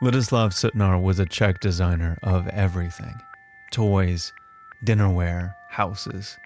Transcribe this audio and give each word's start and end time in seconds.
Ladislav 0.00 0.52
Sutnar 0.52 1.02
was 1.02 1.18
a 1.18 1.26
Czech 1.26 1.58
designer 1.58 2.16
of 2.22 2.46
everything 2.48 3.20
toys, 3.72 4.32
dinnerware, 4.84 5.56
houses. 5.70 6.38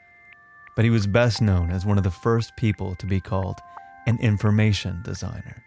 But 0.74 0.86
he 0.86 0.90
was 0.90 1.06
best 1.06 1.42
known 1.42 1.70
as 1.70 1.84
one 1.84 1.98
of 1.98 2.04
the 2.04 2.10
first 2.10 2.56
people 2.56 2.94
to 2.94 3.04
be 3.04 3.20
called 3.20 3.58
an 4.06 4.18
information 4.20 5.02
designer. 5.02 5.62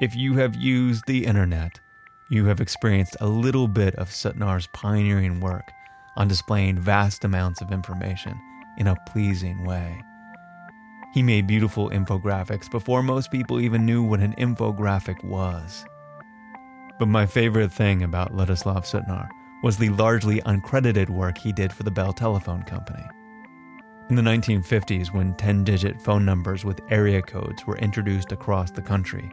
If 0.00 0.16
you 0.16 0.36
have 0.38 0.56
used 0.56 1.04
the 1.06 1.26
internet, 1.26 1.80
you 2.30 2.46
have 2.46 2.62
experienced 2.62 3.18
a 3.20 3.28
little 3.28 3.68
bit 3.68 3.94
of 3.96 4.08
Sutnar's 4.08 4.66
pioneering 4.68 5.40
work 5.40 5.70
on 6.16 6.28
displaying 6.28 6.78
vast 6.78 7.24
amounts 7.24 7.60
of 7.60 7.72
information 7.72 8.40
in 8.78 8.86
a 8.86 8.96
pleasing 9.10 9.64
way. 9.66 10.02
He 11.12 11.22
made 11.22 11.46
beautiful 11.46 11.90
infographics 11.90 12.70
before 12.70 13.02
most 13.02 13.30
people 13.30 13.60
even 13.60 13.84
knew 13.84 14.02
what 14.02 14.20
an 14.20 14.34
infographic 14.36 15.22
was. 15.22 15.84
But 16.98 17.08
my 17.08 17.26
favorite 17.26 17.72
thing 17.72 18.02
about 18.02 18.34
Ladislav 18.34 18.84
Sutnar 18.84 19.28
was 19.62 19.76
the 19.76 19.88
largely 19.90 20.40
uncredited 20.42 21.08
work 21.08 21.38
he 21.38 21.52
did 21.52 21.72
for 21.72 21.82
the 21.82 21.90
Bell 21.90 22.12
Telephone 22.12 22.62
Company. 22.62 23.04
In 24.10 24.16
the 24.16 24.22
1950s, 24.22 25.12
when 25.12 25.34
10 25.34 25.64
digit 25.64 26.00
phone 26.02 26.24
numbers 26.24 26.64
with 26.64 26.80
area 26.90 27.22
codes 27.22 27.66
were 27.66 27.78
introduced 27.78 28.32
across 28.32 28.70
the 28.70 28.82
country, 28.82 29.30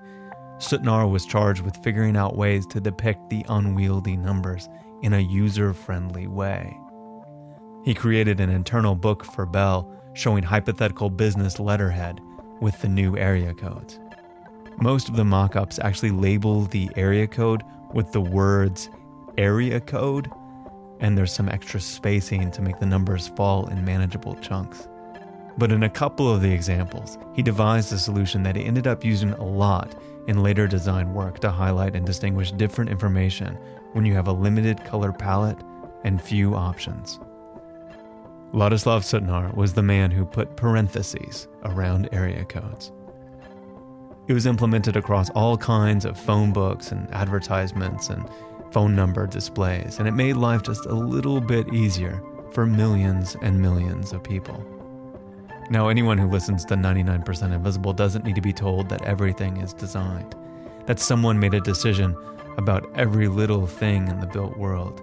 Sutnar 0.57 1.09
was 1.11 1.25
charged 1.25 1.61
with 1.61 1.83
figuring 1.83 2.15
out 2.15 2.37
ways 2.37 2.65
to 2.67 2.79
depict 2.79 3.29
the 3.29 3.45
unwieldy 3.49 4.15
numbers 4.15 4.69
in 5.01 5.13
a 5.13 5.19
user 5.19 5.73
friendly 5.73 6.27
way. 6.27 6.77
He 7.83 7.93
created 7.93 8.39
an 8.39 8.49
internal 8.49 8.95
book 8.95 9.25
for 9.25 9.45
Bell 9.45 9.91
showing 10.13 10.43
hypothetical 10.43 11.09
business 11.09 11.59
letterhead 11.59 12.21
with 12.61 12.79
the 12.81 12.87
new 12.87 13.17
area 13.17 13.53
codes. 13.53 13.99
Most 14.81 15.09
of 15.09 15.15
the 15.15 15.23
mock 15.23 15.55
ups 15.55 15.77
actually 15.83 16.09
label 16.09 16.63
the 16.63 16.89
area 16.95 17.27
code 17.27 17.61
with 17.93 18.11
the 18.11 18.19
words 18.19 18.89
area 19.37 19.79
code, 19.79 20.27
and 20.99 21.15
there's 21.15 21.31
some 21.31 21.49
extra 21.49 21.79
spacing 21.79 22.49
to 22.49 22.63
make 22.63 22.79
the 22.79 22.87
numbers 22.87 23.27
fall 23.27 23.67
in 23.67 23.85
manageable 23.85 24.33
chunks. 24.37 24.87
But 25.55 25.71
in 25.71 25.83
a 25.83 25.89
couple 25.89 26.33
of 26.33 26.41
the 26.41 26.51
examples, 26.51 27.19
he 27.35 27.43
devised 27.43 27.93
a 27.93 27.99
solution 27.99 28.41
that 28.41 28.55
he 28.55 28.65
ended 28.65 28.87
up 28.87 29.05
using 29.05 29.33
a 29.33 29.45
lot 29.45 29.93
in 30.27 30.41
later 30.41 30.65
design 30.65 31.13
work 31.13 31.37
to 31.41 31.51
highlight 31.51 31.95
and 31.95 32.03
distinguish 32.03 32.51
different 32.51 32.89
information 32.89 33.59
when 33.91 34.03
you 34.03 34.15
have 34.15 34.27
a 34.27 34.33
limited 34.33 34.83
color 34.83 35.11
palette 35.11 35.59
and 36.03 36.19
few 36.19 36.55
options. 36.55 37.19
Ladislav 38.51 39.01
Sutnar 39.03 39.55
was 39.55 39.73
the 39.73 39.83
man 39.83 40.09
who 40.09 40.25
put 40.25 40.57
parentheses 40.57 41.47
around 41.65 42.09
area 42.11 42.43
codes. 42.45 42.91
It 44.27 44.33
was 44.33 44.45
implemented 44.45 44.95
across 44.95 45.29
all 45.31 45.57
kinds 45.57 46.05
of 46.05 46.19
phone 46.19 46.53
books 46.53 46.91
and 46.91 47.11
advertisements 47.11 48.09
and 48.09 48.23
phone 48.71 48.95
number 48.95 49.25
displays, 49.25 49.97
and 49.97 50.07
it 50.07 50.11
made 50.11 50.33
life 50.33 50.61
just 50.61 50.85
a 50.85 50.93
little 50.93 51.41
bit 51.41 51.73
easier 51.73 52.21
for 52.51 52.65
millions 52.65 53.35
and 53.41 53.59
millions 53.59 54.13
of 54.13 54.23
people. 54.23 54.63
Now, 55.71 55.87
anyone 55.87 56.17
who 56.17 56.29
listens 56.29 56.65
to 56.65 56.75
99% 56.75 57.51
Invisible 57.51 57.93
doesn't 57.93 58.23
need 58.23 58.35
to 58.35 58.41
be 58.41 58.53
told 58.53 58.89
that 58.89 59.03
everything 59.03 59.57
is 59.57 59.73
designed, 59.73 60.35
that 60.85 60.99
someone 60.99 61.39
made 61.39 61.55
a 61.55 61.61
decision 61.61 62.15
about 62.57 62.91
every 62.95 63.27
little 63.27 63.65
thing 63.65 64.07
in 64.07 64.19
the 64.19 64.27
built 64.27 64.55
world. 64.55 65.01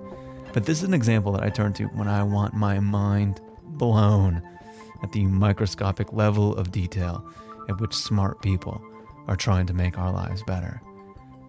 But 0.53 0.65
this 0.65 0.79
is 0.79 0.85
an 0.85 0.95
example 0.95 1.33
that 1.33 1.43
I 1.43 1.51
turn 1.51 1.73
to 1.75 1.87
when 1.87 2.07
I 2.07 2.23
want 2.23 2.55
my 2.55 2.79
mind 2.79 3.41
blown 3.65 4.43
at 5.03 5.11
the 5.13 5.27
microscopic 5.27 6.13
level 6.13 6.55
of 6.55 6.71
detail 6.71 7.25
at 7.69 7.81
which 7.81 7.95
smart 7.95 8.41
people 8.43 8.81
are 9.29 9.37
trying 9.37 9.67
to 9.67 9.75
make 9.75 9.99
our 9.99 10.13
lives 10.13 10.43
better. 10.43 10.81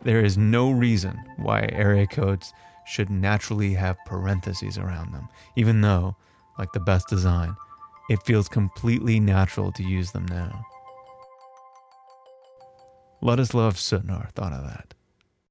There 0.04 0.24
is 0.24 0.38
no 0.38 0.72
reason 0.72 1.20
why 1.38 1.68
area 1.72 2.06
codes 2.06 2.54
should 2.86 3.10
naturally 3.10 3.74
have 3.74 3.98
parentheses 4.06 4.78
around 4.78 5.14
them, 5.14 5.28
even 5.56 5.82
though, 5.82 6.16
like 6.58 6.72
the 6.74 6.80
best 6.80 7.08
design, 7.08 7.56
it 8.10 8.24
feels 8.24 8.50
completely 8.50 9.20
natural 9.20 9.72
to 9.74 9.84
use 9.84 10.12
them 10.12 10.26
now. 10.26 10.66
Ladislav 13.22 13.74
Sutnar 13.76 14.32
thought 14.32 14.54
of 14.54 14.64
that. 14.64 14.94